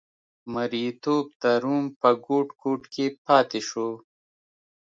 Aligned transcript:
مریتوب 0.53 1.25
د 1.41 1.43
روم 1.63 1.85
په 2.01 2.09
ګوټ 2.25 2.47
ګوټ 2.61 2.81
کې 2.93 3.05
پاتې 3.25 3.59
شو. 3.69 3.89